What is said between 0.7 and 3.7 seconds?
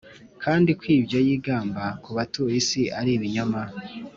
ko ibyo yigamba ku batuye isi ari ibinyoma